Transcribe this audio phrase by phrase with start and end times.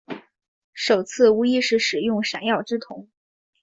[0.73, 3.07] 首次无意识使用闪耀之瞳。